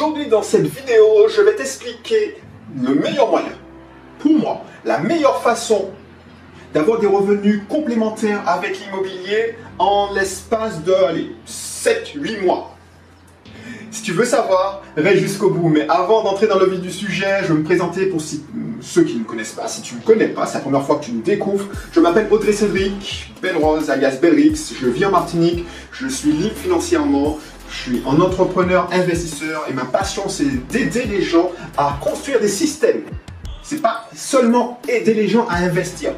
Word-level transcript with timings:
Aujourd'hui 0.00 0.28
dans 0.28 0.42
cette 0.42 0.66
vidéo, 0.66 1.28
je 1.28 1.42
vais 1.42 1.54
t'expliquer 1.54 2.38
le 2.82 2.94
meilleur 2.94 3.28
moyen, 3.28 3.52
pour 4.18 4.32
moi, 4.32 4.62
la 4.82 4.98
meilleure 4.98 5.42
façon 5.42 5.90
d'avoir 6.72 7.00
des 7.00 7.06
revenus 7.06 7.60
complémentaires 7.68 8.42
avec 8.46 8.80
l'immobilier 8.80 9.56
en 9.78 10.14
l'espace 10.14 10.82
de 10.84 10.94
7-8 11.46 12.42
mois. 12.42 12.74
Si 13.90 14.02
tu 14.02 14.12
veux 14.12 14.24
savoir, 14.24 14.82
reste 14.96 15.18
jusqu'au 15.18 15.50
bout. 15.50 15.68
Mais 15.68 15.86
avant 15.88 16.22
d'entrer 16.22 16.46
dans 16.46 16.58
le 16.58 16.66
vif 16.66 16.80
du 16.80 16.90
sujet, 16.90 17.40
je 17.42 17.52
vais 17.52 17.58
me 17.58 17.64
présenter 17.64 18.06
pour 18.06 18.22
ceux 18.22 19.02
qui 19.02 19.14
ne 19.14 19.18
me 19.18 19.24
connaissent 19.24 19.52
pas. 19.52 19.68
Si 19.68 19.82
tu 19.82 19.94
ne 19.96 20.00
me 20.00 20.04
connais 20.04 20.28
pas, 20.28 20.46
c'est 20.46 20.54
la 20.54 20.60
première 20.60 20.86
fois 20.86 20.96
que 20.96 21.04
tu 21.04 21.12
me 21.12 21.22
découvres. 21.22 21.66
Je 21.92 22.00
m'appelle 22.00 22.28
Audrey 22.30 22.52
Cédric, 22.52 23.34
Belrose, 23.42 23.90
alias 23.90 24.16
Belrix. 24.22 24.72
Je 24.80 24.86
vis 24.86 25.04
en 25.04 25.10
Martinique. 25.10 25.66
Je 25.92 26.06
suis 26.06 26.32
libre 26.32 26.54
financièrement. 26.56 27.38
Je 27.70 27.76
suis 27.76 28.02
un 28.06 28.20
entrepreneur 28.20 28.88
investisseur 28.92 29.64
et 29.68 29.72
ma 29.72 29.84
passion 29.84 30.28
c'est 30.28 30.68
d'aider 30.68 31.04
les 31.04 31.22
gens 31.22 31.50
à 31.78 31.98
construire 32.00 32.40
des 32.40 32.48
systèmes. 32.48 33.02
C'est 33.62 33.80
pas 33.80 34.08
seulement 34.14 34.80
aider 34.88 35.14
les 35.14 35.28
gens 35.28 35.46
à 35.48 35.56
investir. 35.56 36.12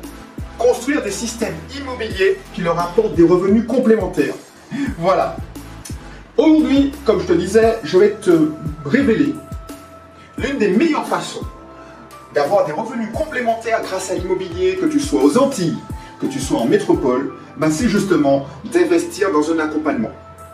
Construire 0.59 1.03
des 1.03 1.11
systèmes 1.11 1.55
immobiliers 1.77 2.39
qui 2.55 2.63
leur 2.63 2.79
apportent 2.79 3.15
des 3.15 3.25
revenus 3.25 3.67
complémentaires. 3.67 4.35
Voilà, 4.99 5.37
Aujourd'hui, 6.39 6.93
comme 7.05 7.21
je 7.21 7.27
te 7.27 7.33
disais, 7.35 7.79
je 7.85 7.99
vais 7.99 8.13
te 8.13 8.51
révéler 8.87 9.35
l'une 10.39 10.57
des 10.57 10.69
meilleures 10.69 11.07
façons 11.07 11.43
d'avoir 12.35 12.65
des 12.65 12.73
revenus 12.73 13.09
complémentaires 13.13 13.83
grâce 13.83 14.11
à 14.11 14.15
l'immobilier, 14.15 14.77
que 14.77 14.87
tu 14.87 14.99
sois 14.99 15.23
aux 15.23 15.37
Antilles, 15.37 15.77
que 16.23 16.27
tu 16.27 16.41
sois 16.41 16.61
en 16.61 16.65
métropole, 16.65 17.35
ben 17.59 17.71
c'est 17.71 17.87
justement 17.87 18.47
d'investir 18.73 19.31
dans 19.31 19.53
un 19.53 19.59
accompagnement. 19.59 20.11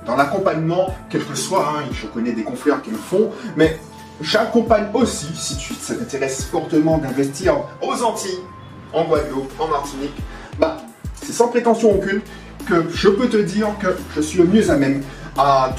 Dans 0.09 0.17
l'accompagnement, 0.17 0.95
quel 1.11 1.23
que 1.23 1.35
soit, 1.35 1.69
hein, 1.69 1.83
je 1.93 2.07
connais 2.07 2.33
des 2.33 2.43
confrères 2.43 2.81
qui 2.81 2.91
le 2.91 2.97
font, 2.97 3.31
mais 3.59 3.79
j'accompagne 4.23 4.87
aussi, 4.95 5.27
si 5.35 5.59
tu 5.59 5.75
t'intéresses 5.75 6.47
fortement 6.47 6.97
d'investir 6.97 7.57
aux 7.83 8.03
Antilles, 8.03 8.41
en 8.95 9.05
Guadeloupe, 9.05 9.53
en 9.61 9.69
Martinique, 9.69 10.17
bah, 10.59 10.79
c'est 11.15 11.33
sans 11.33 11.49
prétention 11.49 11.95
aucune 11.95 12.23
que 12.67 12.89
je 12.89 13.11
peux 13.11 13.29
te 13.29 13.37
dire 13.37 13.69
que 13.79 13.89
je 14.17 14.23
suis 14.23 14.39
le 14.39 14.47
mieux 14.47 14.71
à 14.71 14.77
même 14.77 15.03
à 15.37 15.75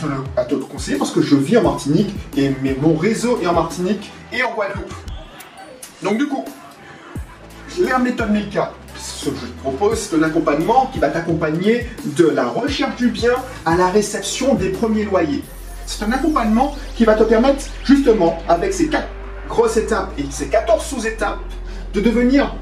te, 0.47 0.53
conseiller 0.55 0.99
parce 0.99 1.11
que 1.11 1.23
je 1.23 1.35
vis 1.35 1.57
en 1.57 1.63
Martinique 1.63 2.13
et 2.37 2.53
mon 2.79 2.95
réseau 2.95 3.39
est 3.41 3.47
en 3.47 3.53
Martinique 3.53 4.11
et 4.31 4.43
en 4.43 4.53
Guadeloupe. 4.53 4.93
Donc 6.03 6.19
du 6.19 6.27
coup, 6.27 6.45
la 7.79 7.97
méthode 7.97 8.29
Milka, 8.29 8.73
ce 9.19 9.29
que 9.29 9.35
je 9.35 9.45
te 9.47 9.59
propose, 9.61 9.99
c'est 9.99 10.15
un 10.15 10.23
accompagnement 10.23 10.89
qui 10.93 10.99
va 10.99 11.09
t'accompagner 11.09 11.87
de 12.05 12.27
la 12.27 12.47
recherche 12.47 12.95
du 12.95 13.09
bien 13.09 13.33
à 13.65 13.75
la 13.75 13.89
réception 13.89 14.55
des 14.55 14.69
premiers 14.69 15.03
loyers. 15.03 15.43
C'est 15.85 16.05
un 16.05 16.11
accompagnement 16.13 16.75
qui 16.95 17.03
va 17.03 17.15
te 17.15 17.23
permettre 17.23 17.65
justement, 17.83 18.41
avec 18.47 18.73
ces 18.73 18.87
quatre 18.87 19.09
grosses 19.49 19.75
étapes 19.75 20.13
et 20.17 20.25
ces 20.29 20.47
14 20.47 20.85
sous-étapes, 20.85 21.39
de 21.93 21.99
devenir 21.99 22.55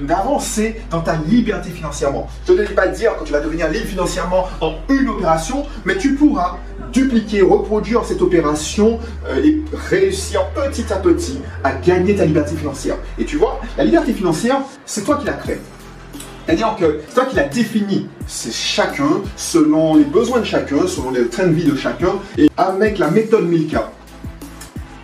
d'avancer 0.00 0.82
dans 0.90 1.00
ta 1.00 1.16
liberté 1.16 1.70
financièrement. 1.70 2.28
Je 2.46 2.52
ne 2.52 2.58
vais 2.58 2.74
pas 2.74 2.88
dire 2.88 3.16
que 3.16 3.24
tu 3.24 3.32
vas 3.32 3.40
devenir 3.40 3.68
libre 3.70 3.86
financièrement 3.86 4.48
en 4.60 4.74
une 4.88 5.08
opération, 5.08 5.64
mais 5.84 5.96
tu 5.96 6.14
pourras 6.14 6.58
dupliquer, 6.92 7.42
reproduire 7.42 8.04
cette 8.04 8.22
opération 8.22 8.98
euh, 9.28 9.42
et 9.42 9.62
réussir 9.72 10.46
petit 10.50 10.92
à 10.92 10.96
petit 10.96 11.38
à 11.64 11.72
gagner 11.72 12.14
ta 12.16 12.24
liberté 12.24 12.56
financière. 12.56 12.96
Et 13.18 13.24
tu 13.24 13.36
vois, 13.36 13.60
la 13.76 13.84
liberté 13.84 14.12
financière, 14.12 14.60
c'est 14.84 15.04
toi 15.04 15.16
qui 15.16 15.26
la 15.26 15.34
crée. 15.34 15.60
C'est-à-dire 16.46 16.76
que 16.78 17.00
c'est 17.08 17.14
toi 17.14 17.24
qui 17.24 17.36
la 17.36 17.44
définis. 17.44 18.08
C'est 18.26 18.52
chacun, 18.52 19.20
selon 19.36 19.96
les 19.96 20.04
besoins 20.04 20.40
de 20.40 20.44
chacun, 20.44 20.86
selon 20.86 21.10
les 21.10 21.26
trains 21.28 21.48
de 21.48 21.52
vie 21.52 21.64
de 21.64 21.76
chacun. 21.76 22.14
Et 22.38 22.48
avec 22.56 22.98
la 22.98 23.10
méthode 23.10 23.46
Milka, 23.46 23.90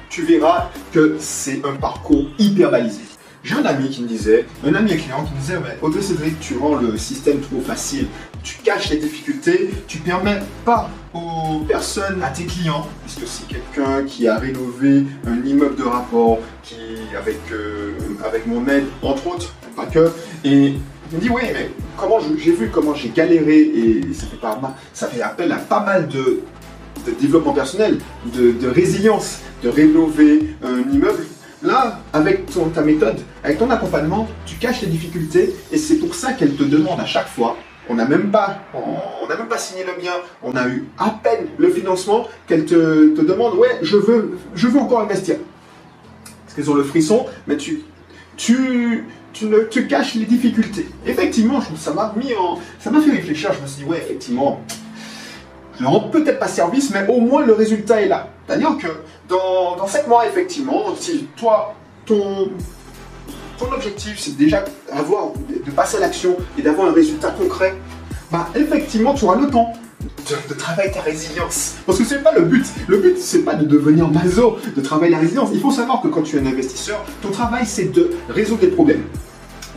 tu 0.09 0.23
verras 0.23 0.71
que 0.93 1.17
c'est 1.19 1.61
un 1.65 1.75
parcours 1.75 2.27
hyper 2.39 2.71
balisé. 2.71 3.01
J'ai 3.45 3.57
un 3.57 3.65
ami 3.65 3.91
qui 3.91 4.03
me 4.03 4.07
disait, 4.07 4.47
un 4.65 4.73
ami 4.75 4.91
client 4.91 5.25
qui 5.25 5.35
me 5.35 5.41
disait, 5.41 5.57
ouais, 5.57 5.77
Audrey 5.83 6.01
Cédric, 6.01 6.39
tu 6.39 6.57
rends 6.59 6.77
le 6.77 6.97
système 6.97 7.41
trop 7.41 7.61
facile, 7.61 8.07
tu 8.45 8.59
caches 8.63 8.91
les 8.91 8.99
difficultés, 8.99 9.71
tu 9.89 9.99
permets 9.99 10.39
pas 10.65 10.89
aux 11.13 11.59
personnes, 11.67 12.23
à 12.23 12.29
tes 12.29 12.45
clients, 12.45 12.87
puisque 13.05 13.27
c'est 13.27 13.49
quelqu'un 13.49 14.05
qui 14.07 14.29
a 14.29 14.39
rénové 14.39 15.05
un 15.27 15.45
immeuble 15.45 15.75
de 15.75 15.83
rapport, 15.83 16.39
qui 16.63 16.77
avec, 17.19 17.41
euh, 17.51 17.91
mon 18.47 18.65
aide, 18.69 18.85
entre 19.03 19.27
autres, 19.27 19.53
pas 19.75 19.87
que, 19.87 20.13
et 20.45 20.75
il 21.11 21.17
me 21.17 21.21
dit, 21.21 21.29
oui, 21.29 21.43
mais 21.53 21.71
comment 21.97 22.21
j'ai 22.21 22.53
vu 22.53 22.71
comment 22.73 22.95
j'ai 22.95 23.09
galéré, 23.09 23.59
et 23.59 24.13
ça 24.15 24.27
fait, 24.27 24.37
pas, 24.37 24.77
ça 24.93 25.09
fait 25.09 25.21
appel 25.21 25.51
à 25.51 25.57
pas 25.57 25.85
mal 25.85 26.07
de, 26.07 26.43
développement 27.21 27.53
personnel, 27.53 27.99
de 28.33 28.69
résilience, 28.69 29.41
de 29.65 29.69
rénover 29.69 30.55
un 30.63 30.89
immeuble 30.93 31.25
Là, 31.63 32.01
avec 32.13 32.47
ta 32.75 32.83
méthode, 32.83 33.21
avec 33.45 33.59
ton 33.59 33.71
accompagnement, 33.71 34.27
tu 34.47 34.57
caches 34.57 34.83
les 34.83 34.89
difficultés 34.89 35.55
et 35.71 35.79
c'est 35.79 35.97
pour 35.97 36.15
ça 36.15 36.33
qu'elle 36.33 36.55
te 36.57 36.65
demande 36.65 36.99
à 36.99 37.05
chaque 37.05 37.29
fois, 37.29 37.57
on 37.89 37.95
n'a 37.95 38.05
même 38.05 38.31
pas, 38.31 38.63
signé 39.59 39.85
le 39.85 40.01
bien, 40.01 40.13
on 40.43 40.57
a 40.57 40.67
eu 40.67 40.87
à 40.99 41.11
peine 41.23 41.47
le 41.59 41.71
financement, 41.71 42.27
qu'elle 42.47 42.65
te, 42.65 43.21
demande, 43.23 43.55
ouais, 43.55 43.79
je 43.83 43.97
veux, 43.97 44.39
encore 44.79 45.03
investir. 45.03 45.37
Parce 46.45 46.55
qu'elles 46.55 46.71
ont 46.71 46.75
le 46.75 46.85
frisson, 46.85 47.27
mais 47.47 47.57
tu, 47.57 47.83
tu, 48.37 49.07
caches 49.89 50.15
les 50.15 50.25
difficultés. 50.25 50.89
Effectivement, 51.07 51.61
ça 51.77 51.93
m'a 51.93 52.13
mis 52.17 52.35
en, 52.35 52.59
ça 52.81 52.91
m'a 52.91 53.01
fait 53.01 53.13
réfléchir. 53.13 53.53
Je 53.53 53.63
me 53.63 53.67
suis 53.67 53.85
dit, 53.85 53.89
ouais, 53.89 53.99
effectivement, 53.99 54.61
ne 55.83 55.87
rends 55.89 56.09
peut-être 56.09 56.39
pas 56.39 56.49
service, 56.49 56.91
mais 56.91 57.07
au 57.09 57.21
moins 57.21 57.45
le 57.45 57.53
résultat 57.53 58.01
est 58.01 58.09
là. 58.09 58.29
C'est-à-dire 58.47 58.77
que 58.79 58.89
dans, 59.29 59.77
dans 59.77 59.87
7 59.87 60.09
mois, 60.09 60.27
effectivement, 60.27 60.95
si 60.99 61.27
toi, 61.37 61.75
ton, 62.07 62.51
ton 63.59 63.73
objectif, 63.73 64.19
c'est 64.19 64.37
déjà 64.37 64.65
avoir, 64.93 65.29
de 65.49 65.71
passer 65.71 65.97
à 65.97 66.01
l'action 66.01 66.37
et 66.59 66.63
d'avoir 66.63 66.89
un 66.89 66.93
résultat 66.93 67.31
concret, 67.31 67.75
bah 68.31 68.49
effectivement, 68.55 69.15
tu 69.15 69.25
auras 69.25 69.37
le 69.37 69.49
temps 69.49 69.73
de, 70.49 70.55
travailler 70.55 70.91
ta 70.91 71.01
résilience. 71.01 71.75
Parce 71.87 71.99
que 71.99 72.05
c'est 72.05 72.23
pas 72.23 72.33
le 72.33 72.43
but. 72.43 72.65
Le 72.87 72.99
but, 72.99 73.19
c'est 73.19 73.43
pas 73.43 73.55
de 73.55 73.65
devenir 73.65 74.09
maso, 74.09 74.59
de 74.75 74.81
travailler 74.81 75.13
la 75.13 75.19
résilience. 75.19 75.51
Il 75.53 75.61
faut 75.61 75.71
savoir 75.71 76.01
que 76.01 76.09
quand 76.09 76.23
tu 76.23 76.37
es 76.37 76.41
un 76.41 76.47
investisseur, 76.47 77.05
ton 77.21 77.31
travail, 77.31 77.67
c'est 77.67 77.93
de 77.93 78.11
résoudre 78.29 78.61
des 78.61 78.69
problèmes. 78.69 79.05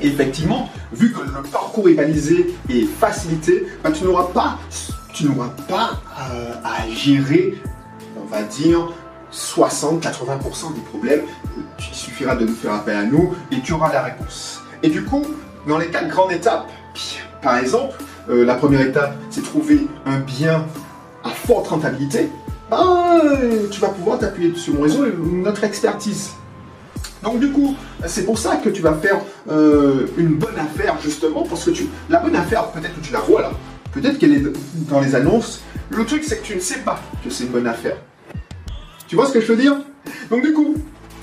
Et 0.01 0.07
effectivement, 0.07 0.69
vu 0.93 1.11
que 1.11 1.19
le 1.19 1.43
parcours 1.51 1.87
est 1.89 1.93
balisé 1.93 2.53
et 2.69 2.83
facilité, 2.83 3.65
bah, 3.83 3.91
tu 3.91 4.03
n'auras 4.03 4.25
pas, 4.25 4.59
tu 5.15 5.25
n'auras 5.25 5.49
pas 5.69 5.91
euh, 6.19 6.53
à 6.63 6.87
gérer, 6.89 7.55
on 8.21 8.25
va 8.25 8.43
dire, 8.43 8.91
60-80% 9.33 10.73
des 10.75 10.81
problèmes. 10.81 11.21
Il 11.79 11.95
suffira 11.95 12.35
de 12.35 12.45
nous 12.45 12.53
faire 12.53 12.73
appel 12.73 12.97
à 12.97 13.03
nous 13.03 13.33
et 13.51 13.61
tu 13.61 13.73
auras 13.73 13.91
la 13.93 14.03
réponse. 14.03 14.61
Et 14.83 14.89
du 14.89 15.03
coup, 15.05 15.25
dans 15.67 15.77
les 15.77 15.87
quatre 15.87 16.09
grandes 16.09 16.33
étapes, 16.33 16.69
par 17.41 17.57
exemple, 17.57 17.95
euh, 18.29 18.43
la 18.43 18.55
première 18.55 18.81
étape, 18.81 19.15
c'est 19.29 19.41
trouver 19.41 19.87
un 20.05 20.19
bien 20.19 20.65
à 21.23 21.29
forte 21.29 21.69
rentabilité. 21.69 22.29
Ben, 22.69 23.21
tu 23.71 23.79
vas 23.79 23.89
pouvoir 23.89 24.19
t'appuyer 24.19 24.53
sur 24.55 24.73
mon 24.73 24.81
réseau 24.81 25.05
et 25.05 25.13
notre 25.31 25.63
expertise. 25.63 26.31
Donc 27.23 27.39
du 27.39 27.51
coup, 27.51 27.75
c'est 28.05 28.25
pour 28.25 28.37
ça 28.37 28.57
que 28.57 28.69
tu 28.69 28.81
vas 28.81 28.93
faire 28.93 29.21
une 30.17 30.35
bonne 30.35 30.59
affaire 30.59 30.97
justement, 31.01 31.43
parce 31.43 31.63
que 31.63 31.71
tu, 31.71 31.87
la 32.09 32.19
bonne 32.19 32.35
affaire, 32.35 32.67
peut-être 32.67 32.95
que 32.95 33.05
tu 33.05 33.13
la 33.13 33.19
vois 33.19 33.41
là, 33.41 33.51
peut-être 33.95 34.19
qu'elle 34.19 34.33
est 34.33 34.43
dans 34.89 34.99
les 34.99 35.15
annonces. 35.15 35.61
Le 35.89 36.05
truc, 36.05 36.23
c'est 36.23 36.41
que 36.41 36.45
tu 36.45 36.55
ne 36.55 36.59
sais 36.59 36.79
pas 36.79 36.99
que 37.23 37.29
c'est 37.29 37.45
une 37.45 37.51
bonne 37.51 37.67
affaire. 37.67 37.97
Tu 39.07 39.15
vois 39.15 39.25
ce 39.25 39.33
que 39.33 39.41
je 39.41 39.47
veux 39.47 39.57
dire? 39.57 39.77
Donc 40.29 40.43
du 40.43 40.53
coup, 40.53 40.75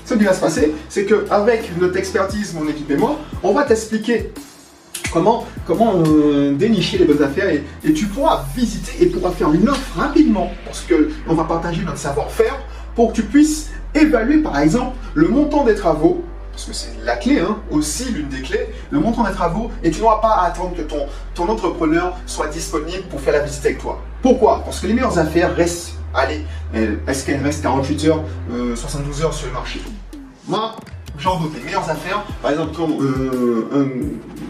ce 0.05 0.15
qui 0.15 0.23
va 0.23 0.33
se 0.33 0.41
passer, 0.41 0.73
c'est 0.89 1.05
qu'avec 1.05 1.71
notre 1.79 1.97
expertise, 1.97 2.53
mon 2.53 2.67
équipe 2.67 2.89
et 2.91 2.97
moi, 2.97 3.19
on 3.43 3.53
va 3.53 3.63
t'expliquer 3.63 4.31
comment, 5.11 5.45
comment 5.65 6.01
euh, 6.05 6.53
dénicher 6.53 6.97
les 6.97 7.05
bonnes 7.05 7.21
affaires 7.21 7.49
et, 7.49 7.93
tu 7.93 8.05
pourras 8.07 8.45
visiter 8.55 9.03
et 9.03 9.05
pourras 9.07 9.31
faire 9.31 9.53
une 9.53 9.69
offre 9.69 9.97
rapidement 9.97 10.51
parce 10.65 10.83
qu'on 10.83 11.35
va 11.35 11.43
partager 11.43 11.83
notre 11.83 11.99
savoir-faire 11.99 12.57
pour 12.95 13.11
que 13.11 13.17
tu 13.17 13.23
puisses 13.23 13.69
évaluer 13.93 14.39
par 14.39 14.57
exemple 14.59 14.97
le 15.13 15.27
montant 15.27 15.63
des 15.63 15.75
travaux 15.75 16.23
parce 16.53 16.65
que 16.65 16.73
c'est 16.73 17.03
la 17.03 17.15
clé, 17.17 17.39
hein, 17.39 17.57
aussi 17.71 18.05
l'une 18.05 18.29
des 18.29 18.41
clés, 18.41 18.69
le 18.91 18.99
montant 18.99 19.23
des 19.23 19.33
travaux, 19.33 19.71
et 19.83 19.89
tu 19.89 20.01
n'auras 20.01 20.21
pas 20.21 20.35
à 20.35 20.45
attendre 20.45 20.75
que 20.75 20.83
ton, 20.83 21.07
ton 21.33 21.49
entrepreneur 21.49 22.15
soit 22.27 22.47
disponible 22.47 23.03
pour 23.09 23.19
faire 23.19 23.33
la 23.33 23.39
visite 23.39 23.65
avec 23.65 23.79
toi. 23.79 24.01
Pourquoi? 24.21 24.61
Parce 24.63 24.79
que 24.79 24.87
les 24.87 24.93
meilleures 24.93 25.17
affaires 25.17 25.53
restent. 25.55 25.95
Allez, 26.13 26.45
est-ce 27.07 27.25
qu'elle 27.25 27.41
reste 27.41 27.63
48 27.63 28.05
heures, 28.05 28.23
72 28.75 29.21
euh, 29.21 29.25
heures 29.25 29.33
sur 29.33 29.47
le 29.47 29.53
marché? 29.53 29.81
Moi, 30.47 30.75
j'en 31.17 31.39
doute. 31.39 31.53
Les 31.57 31.63
meilleures 31.63 31.89
affaires, 31.89 32.23
par 32.41 32.51
exemple, 32.51 32.73
quand 32.75 32.87
euh, 33.01 33.89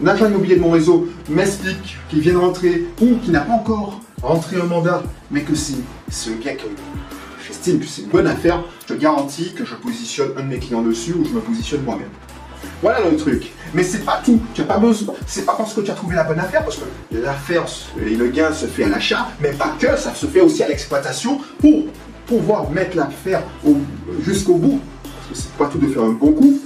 un, 0.02 0.06
agent 0.06 0.26
immobilier 0.26 0.56
de 0.56 0.60
mon 0.60 0.70
réseau 0.70 1.08
m'explique 1.30 1.96
qu'il 2.10 2.20
vient 2.20 2.34
de 2.34 2.38
rentrer 2.38 2.84
ou 3.00 3.16
qu'il 3.16 3.32
n'a 3.32 3.40
pas 3.40 3.54
encore 3.54 4.00
rentré 4.22 4.60
un 4.60 4.64
mandat, 4.64 5.02
mais 5.30 5.40
que 5.40 5.54
c'est 5.54 5.74
ce 6.10 6.30
gars 6.30 6.54
que 6.54 6.66
c'est 7.62 7.72
une 7.72 8.08
bonne 8.10 8.26
affaire, 8.26 8.62
je 8.88 8.94
garantis 8.94 9.52
que 9.54 9.64
je 9.64 9.74
positionne 9.74 10.32
un 10.36 10.42
de 10.42 10.48
mes 10.48 10.58
clients 10.58 10.82
dessus 10.82 11.12
ou 11.12 11.24
je 11.24 11.30
me 11.30 11.40
positionne 11.40 11.82
moi-même. 11.82 12.08
Voilà 12.82 13.00
le 13.08 13.16
truc. 13.16 13.52
Mais 13.72 13.82
c'est 13.82 14.04
pas 14.04 14.20
tout. 14.24 14.40
Tu 14.54 14.62
as 14.62 14.64
pas 14.64 14.78
besoin. 14.78 15.14
C'est 15.26 15.44
pas 15.44 15.54
parce 15.56 15.74
que 15.74 15.80
tu 15.80 15.90
as 15.90 15.94
trouvé 15.94 16.16
la 16.16 16.24
bonne 16.24 16.38
affaire, 16.38 16.62
parce 16.62 16.76
que 16.76 17.16
l'affaire 17.16 17.64
et 18.04 18.10
le 18.10 18.28
gain 18.28 18.52
se 18.52 18.66
fait 18.66 18.84
à 18.84 18.88
l'achat, 18.88 19.28
mais 19.40 19.52
pas 19.52 19.74
que, 19.78 19.96
ça 19.96 20.14
se 20.14 20.26
fait 20.26 20.40
aussi 20.40 20.62
à 20.62 20.68
l'exploitation 20.68 21.40
pour 21.58 21.84
pouvoir 22.26 22.70
mettre 22.70 22.96
l'affaire 22.96 23.42
jusqu'au 24.20 24.54
bout, 24.54 24.80
parce 25.02 25.26
que 25.28 25.34
c'est 25.34 25.52
pas 25.56 25.66
tout 25.66 25.78
de 25.78 25.86
faire 25.88 26.02
un 26.02 26.12
bon 26.12 26.32
coup, 26.32 26.60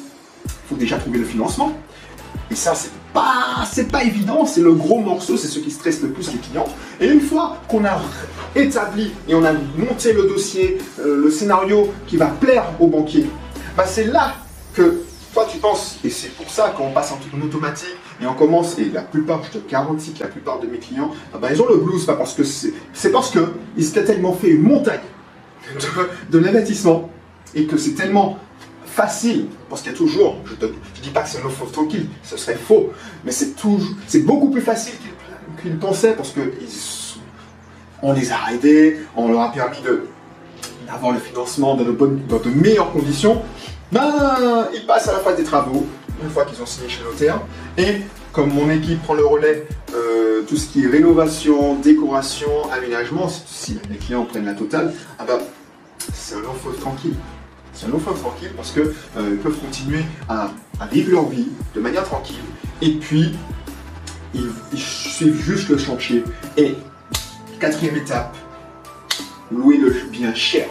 il 0.45 0.51
faut 0.69 0.77
déjà 0.77 0.99
trouver 0.99 1.19
le 1.19 1.25
financement. 1.25 1.73
Et 2.51 2.55
ça, 2.55 2.75
c'est 2.75 2.91
c'est 3.71 3.91
pas 3.91 4.05
évident, 4.05 4.47
c'est 4.47 4.61
le 4.61 4.73
gros 4.73 5.01
morceau, 5.01 5.37
c'est 5.37 5.49
ce 5.49 5.59
qui 5.59 5.71
stresse 5.71 6.03
le 6.03 6.11
plus 6.11 6.33
les 6.33 6.39
clients. 6.39 6.67
Et 7.01 7.07
une 7.07 7.21
fois 7.21 7.59
qu'on 7.69 7.85
a 7.85 8.01
établi 8.55 9.13
et 9.29 9.35
on 9.35 9.45
a 9.45 9.53
monté 9.53 10.13
le 10.13 10.25
dossier, 10.25 10.79
euh, 11.01 11.23
le 11.23 11.31
scénario 11.31 11.93
qui 12.07 12.17
va 12.17 12.27
plaire 12.27 12.65
au 12.81 12.87
banquier, 12.89 13.27
bah 13.77 13.85
c'est 13.87 14.05
là 14.05 14.35
que 14.75 15.03
toi 15.33 15.47
tu 15.51 15.59
penses, 15.59 15.99
et 16.05 16.11
c'est 16.11 16.31
pour 16.31 16.49
ça 16.51 16.75
qu'on 16.77 16.91
passe 16.91 17.13
en, 17.13 17.45
automatique 17.45 17.97
et 18.21 18.27
on 18.27 18.35
commence, 18.35 18.79
et 18.79 18.87
la 18.87 19.03
plupart, 19.03 19.43
je 19.45 19.59
te 19.59 19.71
garantis 19.71 20.13
que 20.13 20.21
la 20.21 20.29
plupart 20.29 20.59
de 20.59 20.67
mes 20.67 20.79
clients, 20.79 21.11
ah 21.35 21.39
bah, 21.39 21.49
ils 21.53 21.63
ont 21.63 21.69
le 21.69 21.77
blues, 21.77 22.05
parce 22.07 22.35
que 22.35 22.43
c'est, 22.43 22.73
parce 23.13 23.31
qu'ils 23.31 23.85
s'étaient 23.85 24.05
tellement 24.05 24.33
fait 24.33 24.49
une 24.49 24.63
montagne 24.63 25.01
de, 26.31 26.39
l'investissement 26.39 27.11
et 27.55 27.67
que 27.67 27.77
c'est 27.77 27.93
tellement 27.93 28.39
facile, 28.89 29.47
parce 29.69 29.83
qu'il 29.83 29.93
y 29.93 29.95
a 29.95 29.99
toujours, 29.99 30.37
je 30.45 30.67
ne 30.67 30.73
dis 31.03 31.11
pas 31.11 31.23
que 31.23 31.29
c'est 31.29 31.41
un 31.41 31.45
offre 31.45 31.67
tranquille, 31.71 32.07
ce 32.23 32.37
serait 32.37 32.57
faux, 32.57 32.93
mais 33.25 33.33
c'est 33.33 33.55
toujours, 33.55 33.95
c'est 34.07 34.25
beaucoup 34.25 34.51
plus 34.51 34.61
facile 34.61 34.95
qu'ils 35.63 35.79
pensaient 35.79 36.13
parce 36.13 36.31
que 36.31 36.41
on 38.03 38.13
les 38.13 38.33
a 38.33 38.37
aidés, 38.53 38.99
on 39.17 39.29
leur 39.29 39.41
a 39.41 39.53
permis 39.53 39.79
d'avoir 40.87 41.13
le 41.13 41.19
financement 41.19 41.75
dans 41.75 41.85
de, 41.85 41.91
bonnes, 41.91 42.23
dans 42.29 42.39
de 42.39 42.51
meilleures 42.51 42.93
conditions. 42.93 43.43
Ben, 43.91 44.69
ils 44.75 44.87
passent 44.87 45.09
à 45.09 45.13
la 45.13 45.19
phase 45.19 45.37
des 45.37 45.45
travaux, 45.45 45.87
une 46.23 46.31
fois 46.31 46.45
qu'ils 46.45 46.61
ont 46.63 46.67
signé 46.67 46.89
chez 46.89 47.03
le 47.03 47.11
notaire, 47.11 47.41
et 47.77 48.03
comme 48.33 48.53
mon 48.53 48.71
équipe 48.71 49.03
prend 49.03 49.15
le 49.15 49.27
relais, 49.27 49.67
euh, 49.95 50.43
tout 50.43 50.57
ce 50.57 50.69
qui 50.69 50.85
est 50.85 50.89
rénovation, 50.89 51.75
décoration, 51.77 52.71
aménagement, 52.71 53.29
si, 53.29 53.79
les 53.91 53.97
clients 53.97 54.25
prennent 54.25 54.45
la 54.45 54.55
totale, 54.55 54.93
ah 55.19 55.25
ben, 55.27 55.39
c'est 56.13 56.37
un 56.37 56.55
feu 56.63 56.73
tranquille. 56.81 57.15
C'est 57.73 57.87
un 57.87 57.91
long 57.91 57.99
feu 57.99 58.13
tranquille 58.13 58.51
parce 58.57 58.73
qu'ils 58.73 58.93
euh, 59.17 59.37
peuvent 59.43 59.59
continuer 59.59 60.03
à, 60.29 60.51
vivre 60.91 61.13
leur 61.13 61.29
vie 61.29 61.49
de 61.75 61.81
manière 61.81 62.05
tranquille. 62.05 62.37
Et 62.83 62.93
puis, 62.93 63.35
ils, 64.35 64.51
suivent 64.75 65.41
juste 65.41 65.69
le 65.69 65.79
chantier. 65.79 66.25
Et 66.57 66.75
quatrième 67.59 67.97
étape, 67.97 68.37
louer 69.51 69.79
le 69.79 69.91
bien 70.11 70.35
cher. 70.35 70.69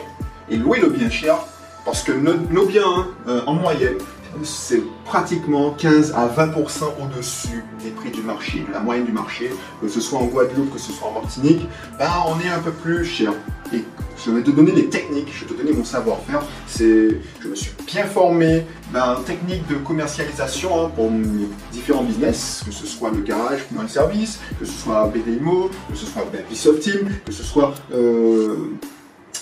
Et 0.49 0.55
louer 0.55 0.79
le 0.79 0.89
bien 0.89 1.09
cher 1.09 1.38
parce 1.85 2.03
que 2.03 2.11
nos, 2.11 2.65
biens, 2.65 3.07
euh, 3.27 3.41
en 3.45 3.53
moyenne, 3.53 3.97
c'est 4.43 4.83
pratiquement 5.05 5.71
15 5.71 6.13
à 6.13 6.27
20% 6.27 6.83
au-dessus 7.01 7.63
des 7.83 7.91
prix 7.91 8.11
du 8.11 8.21
marché, 8.21 8.65
de 8.67 8.73
la 8.73 8.79
moyenne 8.79 9.05
du 9.05 9.11
marché, 9.11 9.51
que 9.81 9.88
ce 9.88 10.01
soit 10.01 10.19
en 10.19 10.25
Guadeloupe, 10.25 10.73
que 10.73 10.79
ce 10.79 10.91
soit 10.91 11.07
en 11.07 11.13
Martinique, 11.13 11.67
ben 11.97 12.09
on 12.27 12.39
est 12.39 12.50
un 12.50 12.59
peu 12.59 12.71
plus 12.71 13.05
cher. 13.05 13.33
Et 13.73 13.83
je 14.23 14.31
vais 14.31 14.41
te 14.41 14.51
donner 14.51 14.71
des 14.71 14.87
techniques, 14.87 15.29
je 15.33 15.45
vais 15.45 15.53
te 15.53 15.57
donner 15.57 15.73
mon 15.73 15.83
savoir-faire. 15.83 16.41
C'est, 16.67 17.19
je 17.41 17.47
me 17.47 17.55
suis 17.55 17.71
bien 17.85 18.05
formé 18.05 18.65
ben, 18.91 19.15
en 19.17 19.21
techniques 19.21 19.67
de 19.67 19.75
commercialisation 19.75 20.85
hein, 20.85 20.91
pour 20.95 21.11
différents 21.71 22.03
business, 22.03 22.63
que 22.65 22.71
ce 22.71 22.85
soit 22.87 23.11
le 23.11 23.21
garage 23.21 23.61
dans 23.71 23.83
le 23.83 23.87
service, 23.87 24.39
que 24.59 24.65
ce 24.65 24.73
soit 24.73 25.11
BDIMO, 25.13 25.69
que 25.89 25.97
ce 25.97 26.05
soit 26.05 26.25
ben, 26.31 26.41
Team, 26.79 27.09
que 27.25 27.31
ce 27.31 27.43
soit 27.43 27.73
euh, 27.93 28.55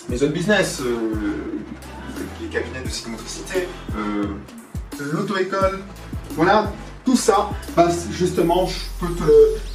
mes 0.09 0.21
autres 0.21 0.33
business, 0.33 0.81
euh, 0.81 0.93
les 2.41 2.47
cabinets 2.47 2.81
de 2.81 2.87
psychomotricité, 2.87 3.67
euh, 3.97 4.25
l'auto-école, 5.11 5.79
voilà, 6.31 6.71
tout 7.05 7.15
ça, 7.15 7.49
bah, 7.75 7.89
justement, 8.11 8.67
je 8.67 8.79
peux 8.99 9.13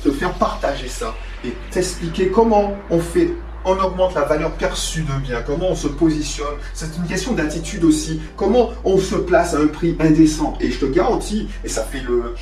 te, 0.03 0.11
faire 0.11 0.35
partager 0.35 0.89
ça 0.89 1.15
et 1.45 1.53
t'expliquer 1.71 2.29
comment 2.29 2.77
on 2.91 2.99
fait 2.99 3.31
on 3.65 3.79
augmente 3.79 4.15
la 4.15 4.23
valeur 4.23 4.53
perçue 4.53 5.03
de 5.03 5.13
bien, 5.23 5.43
comment 5.43 5.71
on 5.71 5.75
se 5.75 5.89
positionne. 5.89 6.57
C'est 6.75 6.97
une 6.97 7.05
question 7.05 7.33
d'attitude 7.33 7.85
aussi. 7.85 8.21
Comment 8.37 8.71
on 8.85 8.99
se 8.99 9.17
place 9.17 9.55
à 9.55 9.59
un 9.59 9.67
prix 9.67 9.97
indécent. 10.01 10.57
Et 10.61 10.71
je 10.71 10.79
te 10.79 10.87
garantis, 10.87 11.49
et 11.65 11.69
ça 11.69 11.83
fait 11.83 12.01
le, 12.01 12.35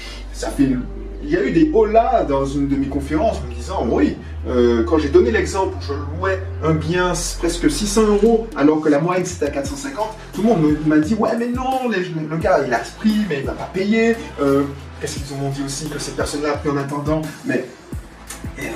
il 1.23 1.31
y 1.31 1.37
a 1.37 1.43
eu 1.43 1.51
des 1.51 1.71
là 1.93 2.25
dans 2.25 2.45
une 2.45 2.69
de 2.69 2.77
mes 2.77 2.87
conférences 2.87 3.39
me 3.49 3.55
disant 3.55 3.87
oui, 3.91 4.17
euh, 4.47 4.85
quand 4.85 4.99
j'ai 4.99 5.09
donné 5.09 5.31
l'exemple 5.31 5.77
où 5.77 5.83
je 5.83 5.93
louais 5.93 6.43
un 6.63 6.75
bien 6.75 7.13
presque 7.39 7.71
600 7.71 8.03
euros 8.07 8.47
alors 8.57 8.81
que 8.81 8.89
la 8.89 9.01
moyenne 9.01 9.25
c'était 9.25 9.47
à 9.47 9.51
450, 9.51 10.07
tout 10.33 10.43
le 10.43 10.49
monde 10.49 10.77
m'a 10.87 10.99
dit 10.99 11.15
ouais 11.15 11.37
mais 11.39 11.49
non, 11.49 11.89
le 11.89 12.37
gars 12.37 12.61
il 12.67 12.73
a 12.73 12.85
ce 12.85 12.93
prix 12.93 13.15
mais 13.29 13.39
il 13.41 13.45
va 13.47 13.53
pas 13.53 13.71
payer. 13.73 14.17
Euh, 14.41 14.65
qu'est-ce 15.01 15.19
qu'ils 15.19 15.35
ont 15.35 15.51
dit 15.51 15.63
aussi 15.65 15.89
que 15.89 15.99
cette 15.99 16.17
personne-là 16.17 16.53
a 16.53 16.57
pris 16.57 16.71
en 16.71 16.77
attendant 16.77 17.23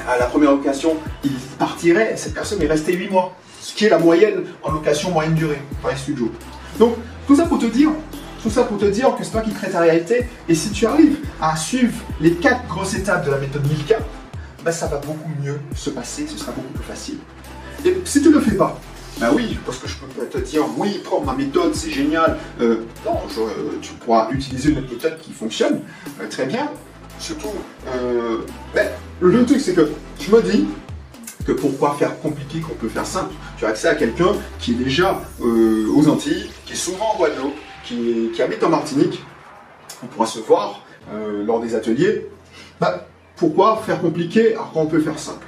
à 0.09 0.19
la 0.19 0.27
première 0.27 0.53
location, 0.53 0.97
il 1.25 1.33
partirait, 1.59 2.15
cette 2.17 2.35
personne 2.35 2.63
est 2.63 2.67
restée 2.67 2.95
8 2.95 3.11
mois, 3.11 3.35
ce 3.61 3.75
qui 3.75 3.87
est 3.87 3.91
la 3.91 3.99
moyenne 3.99 4.45
en 4.63 4.73
location 4.73 5.11
moyenne 5.11 5.35
durée 5.35 5.61
par 5.81 5.91
les. 5.91 6.15
Donc 6.79 6.97
tout 7.27 7.37
ça 7.37 7.47
pour 7.47 7.59
te 7.59 7.67
dire 7.67 7.91
tout 8.43 8.51
ça 8.51 8.65
pour 8.65 8.77
te 8.79 8.87
dire 8.87 9.15
que 9.15 9.23
c'est 9.23 9.31
toi 9.31 9.41
qui 9.41 9.53
crée 9.53 9.71
ta 9.71 9.81
réalité. 9.81 10.27
Et 10.49 10.55
si 10.55 10.71
tu 10.71 10.85
arrives 10.87 11.19
à 11.41 11.57
suivre 11.57 11.95
les 12.21 12.33
quatre 12.33 12.67
grosses 12.67 12.95
étapes 12.95 13.25
de 13.25 13.31
la 13.31 13.39
méthode 13.39 13.65
Milka, 13.69 13.99
ben 14.65 14.73
ça 14.73 14.87
va 14.87 14.99
beaucoup 14.99 15.31
mieux 15.41 15.61
se 15.77 15.91
passer, 15.91 16.27
ce 16.27 16.37
sera 16.37 16.53
beaucoup 16.53 16.73
plus 16.73 16.85
facile. 16.85 17.19
Et 17.85 17.97
si 18.05 18.21
tu 18.21 18.29
ne 18.29 18.35
le 18.35 18.41
fais 18.41 18.57
pas, 18.57 18.81
ben 19.19 19.31
oui, 19.35 19.59
parce 19.65 19.79
que 19.79 19.89
je 19.89 19.97
peux 19.97 20.27
te 20.27 20.39
dire, 20.39 20.65
oui, 20.77 21.01
prends 21.05 21.21
ma 21.21 21.35
méthode, 21.35 21.75
c'est 21.75 21.91
génial. 21.91 22.39
Euh, 22.61 22.85
non, 23.05 23.21
tu 23.81 23.93
pourras 23.95 24.29
utiliser 24.31 24.71
une 24.71 24.81
méthode 24.81 25.19
qui 25.21 25.33
fonctionne 25.33 25.81
euh, 26.21 26.29
très 26.29 26.47
bien. 26.47 26.71
Surtout, 27.19 27.53
euh, 27.95 28.39
ben, 28.75 28.89
le 29.29 29.47
truc, 29.47 29.61
c'est 29.61 29.75
que 29.75 29.89
je 30.21 30.31
me 30.31 30.43
dis 30.43 30.67
que 31.47 31.53
pourquoi 31.53 31.95
faire 31.99 32.21
compliqué 32.21 32.61
qu'on 32.61 32.75
peut 32.75 32.89
faire 32.89 33.07
simple? 33.07 33.33
Tu 33.57 33.65
as 33.65 33.69
accès 33.69 33.89
à 33.89 33.95
quelqu'un 33.95 34.33
qui 34.59 34.73
est 34.73 34.77
déjà 34.77 35.21
aux 35.41 36.09
Antilles, 36.09 36.51
qui 36.65 36.73
est 36.73 36.77
souvent 36.77 37.15
en 37.15 37.19
Guadeloupe, 37.19 37.55
qui, 37.85 38.43
habite 38.43 38.63
en 38.65 38.71
Martinique, 38.71 39.23
on 40.03 40.07
pourra 40.07 40.27
se 40.27 40.41
voir 40.41 40.85
euh, 41.13 41.45
lors 41.45 41.61
des 41.61 41.75
ateliers. 41.75 42.29
Bah, 42.81 43.07
pourquoi 43.37 43.83
faire 43.85 44.01
compliqué 44.01 44.53
alors 44.53 44.73
qu'on 44.73 44.87
peut 44.87 45.01
faire 45.01 45.19
simple? 45.19 45.47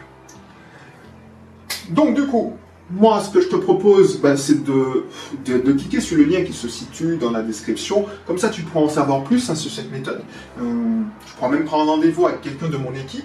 Donc 1.90 2.14
du 2.14 2.26
coup, 2.26 2.54
moi 2.90 3.20
ce 3.20 3.30
que 3.30 3.40
je 3.40 3.48
te 3.48 3.56
propose, 3.56 4.20
bah, 4.20 4.36
c'est 4.36 4.64
de, 4.64 5.72
cliquer 5.72 6.00
sur 6.00 6.16
le 6.16 6.24
lien 6.24 6.42
qui 6.42 6.52
se 6.52 6.68
situe 6.68 7.16
dans 7.16 7.30
la 7.30 7.42
description. 7.42 8.06
Comme 8.26 8.38
ça 8.38 8.48
tu 8.48 8.62
pourras 8.62 8.84
en 8.84 8.88
savoir 8.88 9.24
plus 9.24 9.48
hein, 9.50 9.54
sur 9.54 9.70
cette 9.70 9.90
méthode. 9.90 10.22
Euh, 10.60 11.02
tu 11.26 11.34
pourras 11.34 11.50
même 11.50 11.64
prendre 11.64 11.90
rendez-vous 11.90 12.26
avec 12.26 12.40
quelqu'un 12.40 12.68
de 12.68 12.76
mon 12.76 12.94
équipe. 12.94 13.24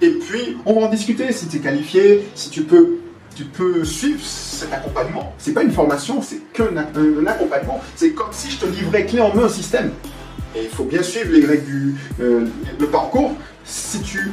Et 0.00 0.10
puis 0.10 0.56
on 0.66 0.74
va 0.74 0.86
en 0.86 0.90
discuter 0.90 1.32
si 1.32 1.48
tu 1.48 1.56
es 1.56 1.60
qualifié, 1.60 2.28
si 2.34 2.50
tu 2.50 2.62
peux 2.62 2.98
tu 3.34 3.44
peux 3.44 3.84
suivre 3.84 4.20
cet 4.20 4.72
accompagnement. 4.72 5.32
C'est 5.38 5.52
pas 5.52 5.62
une 5.62 5.70
formation, 5.70 6.20
c'est 6.20 6.40
qu'un 6.52 6.76
accompagnement. 6.76 7.80
C'est 7.94 8.10
comme 8.10 8.32
si 8.32 8.50
je 8.50 8.58
te 8.58 8.66
livrais 8.66 9.06
clé 9.06 9.20
en 9.20 9.32
main 9.32 9.44
un 9.44 9.48
système. 9.48 9.92
Et 10.56 10.64
il 10.64 10.68
faut 10.68 10.82
bien 10.82 11.04
suivre 11.04 11.30
les 11.30 11.46
règles 11.46 11.64
du 11.64 11.94
euh, 12.20 12.46
le 12.80 12.86
parcours. 12.88 13.36
Si 13.64 14.00
tu 14.00 14.32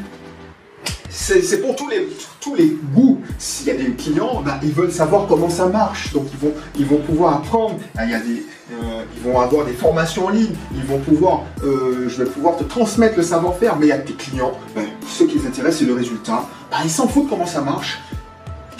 c'est 1.17 1.61
pour 1.61 1.75
tous 1.75 1.89
les, 1.89 2.07
tous 2.39 2.55
les 2.55 2.77
goûts. 2.93 3.21
S'il 3.39 3.67
y 3.67 3.71
a 3.71 3.75
des 3.75 3.91
clients, 3.91 4.41
bah, 4.41 4.59
ils 4.61 4.71
veulent 4.71 4.91
savoir 4.91 5.27
comment 5.27 5.49
ça 5.49 5.67
marche. 5.67 6.13
Donc 6.13 6.27
ils 6.31 6.39
vont, 6.39 6.53
ils 6.77 6.85
vont 6.85 6.97
pouvoir 6.97 7.35
apprendre. 7.37 7.79
Il 8.03 8.11
y 8.11 8.13
a 8.13 8.19
des, 8.19 8.43
euh, 8.71 9.03
ils 9.15 9.23
vont 9.23 9.39
avoir 9.39 9.65
des 9.65 9.73
formations 9.73 10.27
en 10.27 10.29
ligne. 10.29 10.53
Ils 10.75 10.83
vont 10.83 10.99
pouvoir, 10.99 11.43
euh, 11.63 12.09
je 12.09 12.23
vais 12.23 12.29
pouvoir 12.29 12.57
te 12.57 12.63
transmettre 12.63 13.17
le 13.17 13.23
savoir-faire. 13.23 13.77
Mais 13.77 13.91
a 13.91 13.97
des 13.97 14.13
clients, 14.13 14.53
bah, 14.75 14.81
ce 15.07 15.23
qui 15.23 15.37
les 15.39 15.47
intéresse, 15.47 15.77
c'est 15.77 15.85
le 15.85 15.93
résultat. 15.93 16.45
Bah, 16.71 16.77
ils 16.83 16.89
s'en 16.89 17.07
foutent 17.07 17.29
comment 17.29 17.45
ça 17.45 17.61
marche 17.61 17.99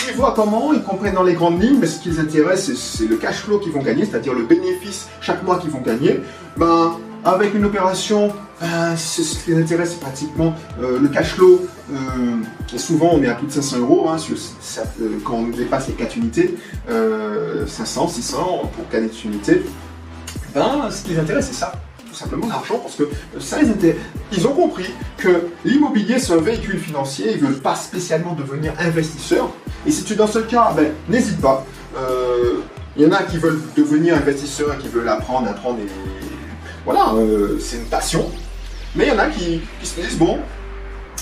ils 0.07 0.15
voient 0.15 0.33
comment, 0.35 0.73
ils 0.73 0.83
comprennent 0.83 1.15
dans 1.15 1.23
les 1.23 1.33
grandes 1.33 1.61
lignes, 1.61 1.79
mais 1.79 1.87
ce 1.87 1.99
qui 1.99 2.09
les 2.09 2.19
intéresse, 2.19 2.73
c'est 2.75 3.07
le 3.07 3.15
cash 3.15 3.37
flow 3.37 3.59
qu'ils 3.59 3.71
vont 3.71 3.81
gagner, 3.81 4.05
c'est-à-dire 4.05 4.33
le 4.33 4.43
bénéfice 4.43 5.07
chaque 5.21 5.43
mois 5.43 5.57
qu'ils 5.57 5.71
vont 5.71 5.81
gagner. 5.81 6.21
Ben, 6.57 6.97
avec 7.23 7.53
une 7.55 7.65
opération, 7.65 8.31
ben, 8.61 8.95
ce 8.95 9.21
qui 9.43 9.51
les 9.51 9.61
intéresse, 9.61 9.91
c'est 9.91 9.99
pratiquement 9.99 10.53
euh, 10.81 10.99
le 10.99 11.09
cash 11.09 11.33
flow. 11.33 11.67
Euh, 11.91 12.77
souvent, 12.77 13.11
on 13.13 13.21
est 13.21 13.27
à 13.27 13.35
plus 13.35 13.47
de 13.47 13.51
500 13.51 13.79
euros 13.79 14.09
hein, 14.09 14.17
euh, 14.17 15.07
quand 15.25 15.33
on 15.33 15.47
dépasse 15.47 15.87
les 15.87 15.93
4 15.93 16.17
unités, 16.17 16.55
500, 17.67 18.07
600 18.07 18.71
pour 18.75 18.89
4 18.89 19.25
unités. 19.25 19.63
Ben, 20.53 20.89
ce 20.89 21.03
qui 21.03 21.11
les 21.11 21.19
intéresse, 21.19 21.47
c'est 21.47 21.59
ça 21.59 21.73
simplement 22.13 22.47
l'argent 22.47 22.77
parce 22.77 22.95
que 22.95 23.09
ça 23.41 23.61
les 23.61 23.69
intéresse. 23.69 23.97
Ils 24.31 24.47
ont 24.47 24.53
compris 24.53 24.89
que 25.17 25.47
l'immobilier 25.65 26.17
c'est 26.17 26.31
un 26.31 26.37
véhicule 26.37 26.79
financier, 26.79 27.33
ils 27.35 27.43
ne 27.43 27.47
veulent 27.49 27.59
pas 27.59 27.75
spécialement 27.75 28.31
devenir 28.31 28.71
investisseurs. 28.79 29.49
Et 29.85 29.91
si 29.91 30.05
tu 30.05 30.13
es 30.13 30.15
dans 30.15 30.25
ce 30.25 30.39
cas, 30.39 30.71
ben, 30.73 30.93
n'hésite 31.09 31.41
pas. 31.41 31.65
Il 32.95 33.03
y 33.03 33.05
en 33.05 33.11
a 33.11 33.21
qui 33.23 33.37
veulent 33.37 33.59
devenir 33.75 34.15
investisseurs 34.15 34.77
qui 34.77 34.87
veulent 34.87 35.09
apprendre, 35.09 35.49
apprendre 35.49 35.79
et 35.81 35.89
voilà, 36.85 37.13
c'est 37.59 37.77
une 37.77 37.85
passion. 37.85 38.31
Mais 38.95 39.07
il 39.07 39.09
y 39.09 39.11
en 39.11 39.19
a 39.19 39.27
qui, 39.27 39.61
se 39.83 39.99
disent 39.99 40.17
bon, 40.17 40.39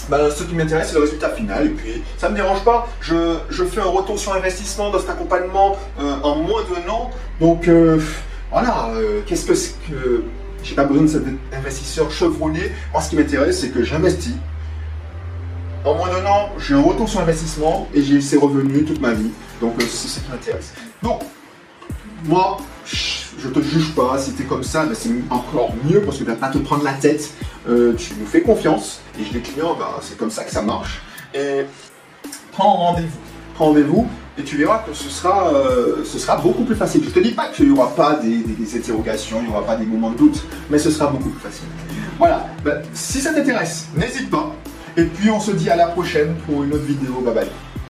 ben, 0.10 0.30
ce 0.30 0.44
qui 0.44 0.56
m'intéresse, 0.56 0.90
c'est 0.90 0.96
le 0.96 1.02
résultat 1.02 1.30
final. 1.30 1.68
Et 1.68 1.70
puis, 1.70 2.04
ça 2.18 2.28
ne 2.28 2.34
me 2.34 2.38
dérange 2.38 2.64
pas. 2.64 2.88
Je, 3.02 3.38
fais 3.66 3.82
un 3.82 3.86
retour 3.86 4.20
sur 4.20 4.34
investissement 4.34 4.90
dans 4.90 5.00
cet 5.00 5.10
accompagnement 5.10 5.78
euh, 6.00 6.16
en 6.24 6.36
moins 6.38 6.62
d'un 6.64 6.90
an. 6.92 7.12
Donc, 7.40 7.70
voilà, 8.52 8.90
qu'est-ce 9.26 9.46
que 9.46 10.24
j'ai 10.64 10.76
pas 10.76 10.86
besoin 10.86 11.04
de 11.04 11.08
cet 11.08 11.24
investisseur 11.52 12.12
chevronné. 12.12 12.72
Moi, 12.92 13.02
ce 13.02 13.10
qui 13.10 13.16
m'intéresse, 13.16 13.60
c'est 13.60 13.70
que 13.70 13.84
j'investis 13.84 14.36
en 15.86 15.96
moins 15.96 16.10
d'un 16.10 16.26
an, 16.26 16.50
j'ai 16.58 16.74
un 16.76 16.82
retour 16.82 17.10
sur 17.10 17.20
investissement 17.20 17.88
et 17.94 18.02
j'ai 18.02 18.22
ces 18.22 18.38
revenus 18.38 18.86
toute 18.86 19.02
ma 19.02 19.12
vie. 19.14 19.32
Donc 19.60 19.74
euh, 19.80 19.86
c'est 19.88 20.08
ça 20.08 20.22
qui 20.22 20.32
m'intéresse. 20.32 20.74
Donc, 21.02 21.22
moi, 22.26 22.58
je 22.86 23.50
te 23.50 23.60
juge 23.62 23.94
pas, 23.96 24.18
si 24.18 24.34
tu 24.34 24.44
es 24.44 24.46
comme 24.46 24.64
ça, 24.64 24.86
ben, 24.86 24.96
c'est 24.98 25.10
encore 25.30 25.74
mieux 25.84 26.02
parce 26.02 26.18
que 26.18 26.24
tu 26.24 26.30
vas 26.30 26.36
pas 26.36 26.50
te 26.50 26.58
prendre 26.58 26.84
la 26.84 26.94
tête, 26.94 27.32
euh, 27.68 27.94
tu 27.94 28.14
nous 28.20 28.26
fais 28.26 28.42
confiance 28.42 29.02
et 29.20 29.24
les 29.34 29.42
clients, 29.42 29.76
ben, 29.78 29.88
c'est 30.02 30.18
comme 30.18 30.32
ça 30.32 30.44
que 30.44 30.52
ça 30.52 30.62
marche. 30.62 31.02
Et 31.34 31.66
prends 32.52 32.74
rendez-vous, 32.74 33.20
prends 33.56 33.66
rendez-vous 33.66 34.08
et 34.38 34.44
tu 34.44 34.58
verras 34.58 34.80
que 34.80 34.94
ce 34.94 35.10
sera, 35.10 35.54
euh, 35.54 36.04
beaucoup 36.42 36.64
plus 36.64 36.76
facile. 36.76 37.04
Je 37.04 37.10
te 37.10 37.20
dis 37.20 37.32
pas 37.32 37.50
qu'il 37.50 37.72
n'y 37.72 37.78
aura 37.78 37.94
pas 37.96 38.16
des, 38.16 38.78
interrogations, 38.78 39.40
il 39.42 39.48
n'y 39.48 39.54
aura 39.54 39.66
pas 39.66 39.76
des 39.76 39.86
moments 39.86 40.12
de 40.12 40.18
doute, 40.18 40.44
mais 40.70 40.78
ce 40.78 40.90
sera 40.90 41.08
beaucoup 41.08 41.30
plus 41.30 41.42
facile. 41.42 41.68
Voilà, 42.18 42.48
ben, 42.64 42.82
si 42.94 43.20
ça 43.20 43.34
t'intéresse, 43.34 43.88
n'hésite 43.96 44.30
pas. 44.30 44.56
Et 44.96 45.06
puis 45.06 45.30
on 45.32 45.40
se 45.40 45.52
dit 45.52 45.70
à 45.70 45.76
la 45.76 45.88
prochaine 45.88 46.36
pour 46.46 46.64
une 46.64 46.74
autre 46.74 46.86
vidéo. 46.86 47.22
Bye 47.26 47.34
bye. 47.34 47.73